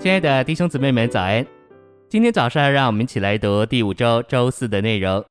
[0.00, 1.46] 亲爱的弟兄姊妹们，早安！
[2.08, 5.22] 今天早上，让我们一起来读第五周周四的内容。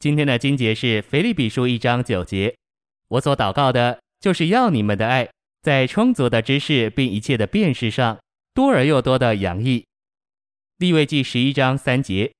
[0.00, 2.52] 今天的经节是腓立比书一章九节。
[3.06, 5.30] 我所祷告的，就是要你们的爱，
[5.62, 8.18] 在充足的知识并一切的辨识上，
[8.52, 9.86] 多而又多的洋溢。
[10.78, 12.32] 利未记十一章三节。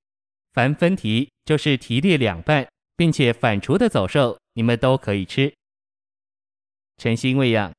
[0.53, 2.67] 凡分蹄，就是蹄裂两半，
[2.97, 5.55] 并且反刍的走兽，你们都可以吃。
[6.97, 7.73] 诚心喂养，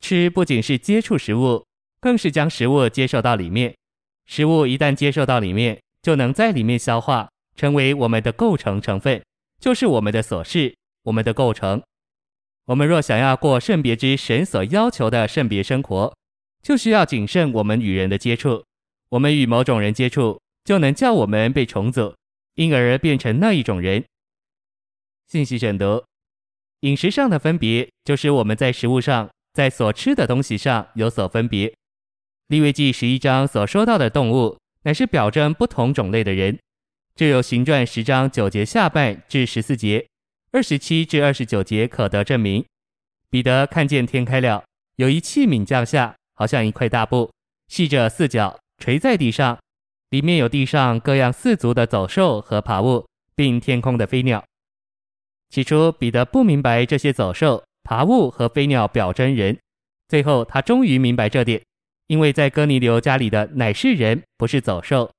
[0.00, 1.66] 吃不仅是接触食物。
[2.00, 3.76] 更是将食物接受到里面，
[4.26, 9.22] 食物一旦接受到里面，就能在里面消化，成为我们的构成成分，
[9.60, 11.82] 就是我们的所是，我们的构成。
[12.66, 16.14] 我们若想要过圣别之神所要求的圣别生活，
[16.62, 18.64] 就需要谨慎我们与人的接触。
[19.10, 22.14] 我们与某种人接触，就能叫我们被重组，
[22.54, 24.04] 因而变成那一种人。
[25.26, 26.04] 信息选读：
[26.80, 31.74] 饮食上的分别，就是我们在食物上，在所吃的东西上有所分别。
[32.50, 36.58] 利未记十一章所说到的动物，乃是表征不同种类的人。
[37.14, 40.04] 这有行传十章九节下半至十四节、
[40.50, 42.64] 二十七至二十九节可得证明。
[43.30, 44.64] 彼得看见天开了，
[44.96, 47.30] 有一器皿降下，好像一块大布，
[47.68, 49.56] 系着四角，垂在地上，
[50.08, 53.06] 里面有地上各样四足的走兽和爬物，
[53.36, 54.42] 并天空的飞鸟。
[55.50, 59.56] 起初彼得不明白这些走兽、爬物和飞鸟表征人，
[60.08, 61.62] 最后他终于明白这点。
[62.10, 65.12] 因为在哥尼流家里的乃是人，不是走兽。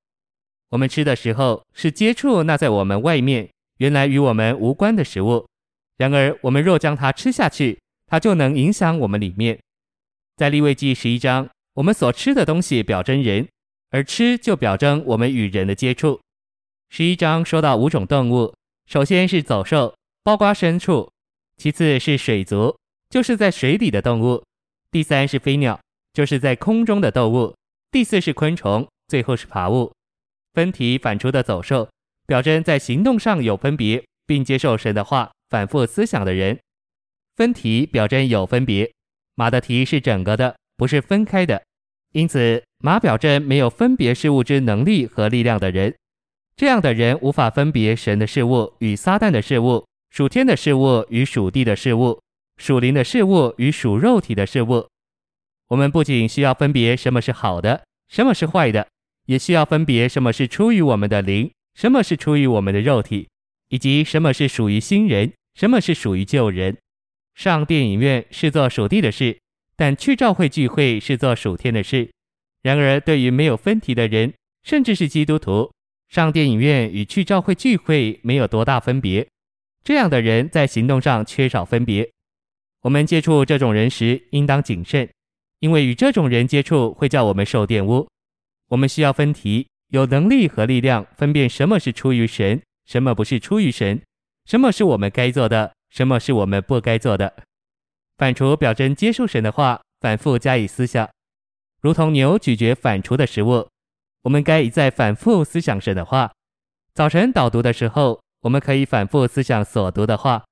[0.71, 5.47] 我们吃的时候是接触那在我们外面原来与我们无关的食物，
[5.95, 9.57] 然而我们若将它吃下去，它就能影响我们里面。
[10.35, 13.47] 在利未记十一章，我们所吃的东西表征人，
[13.91, 16.19] 而吃就表征我们与人的接触。
[16.89, 18.53] 十一章说到五种动物，
[18.85, 21.09] 首先是走兽，包括牲畜；
[21.55, 22.77] 其次是水族，
[23.09, 24.43] 就是在水里的动物；
[24.91, 25.79] 第三是飞鸟。
[26.13, 27.55] 就是在空中的动物，
[27.91, 29.91] 第四是昆虫，最后是爬物。
[30.53, 31.89] 分体反刍的走兽，
[32.27, 36.59] 表征在行动上有分别，并接受神的话，反复思想的人。
[37.37, 38.91] 分体表征有分别，
[39.35, 41.63] 马的蹄是整个的，不是分开的，
[42.11, 45.95] 因此马表征没有分别事物之能力和力量的人。
[46.57, 52.21] 这样的人无法分别神的事物与撒旦的事物，属天的事物与属地的事物，
[52.57, 54.85] 属灵的事物与属肉体的事物。
[55.71, 58.85] 我们不仅需要分别什么是好的，什么是坏的，
[59.27, 63.29] 也需要分别什么是出于我们的灵，什么是出于我们的肉体，
[63.69, 66.77] 以及什么是属于新人，什么是属于旧人。
[67.35, 69.39] 上电影院是做属地的事，
[69.77, 72.11] 但去教会聚会是做属天的事。
[72.61, 74.33] 然而，对于没有分体的人，
[74.63, 75.71] 甚至是基督徒，
[76.09, 79.25] 上电影院与去教会聚会没有多大分别。
[79.85, 82.11] 这样的人在行动上缺少分别。
[82.81, 85.07] 我们接触这种人时，应当谨慎。
[85.61, 88.07] 因为与这种人接触会叫我们受玷污，
[88.69, 94.01] 我们需要分题，有能力和力量分辨什么是出于神，什么不是出于神，
[94.45, 97.31] 什么是我们该做的，什么是我们不该做的。
[98.17, 101.07] 反刍表征接受神的话，反复加以思想，
[101.79, 103.67] 如同牛咀嚼反刍的食物。
[104.23, 106.31] 我们该一再反复思想神的话。
[106.95, 110.43] 早晨导读的时候，我们可以反复思想所读的话，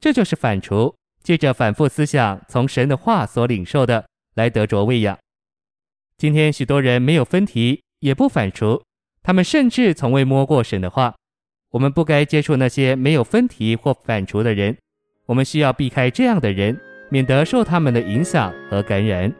[0.00, 0.92] 这就是反刍。
[1.22, 4.04] 借着反复思想从神的话所领受的。
[4.36, 5.18] 来得着喂养。
[6.16, 8.80] 今天许多人没有分题，也不反刍，
[9.22, 11.16] 他们甚至从未摸过神的话。
[11.72, 14.78] 我们不该接触那些没有分题或反刍的人，
[15.26, 16.78] 我们需要避开这样的人，
[17.10, 19.30] 免得受他们的影响和感染。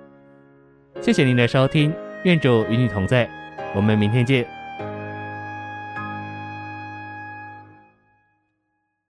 [1.00, 3.30] 谢谢您的收听，愿主与你同在，
[3.74, 4.55] 我们明天见。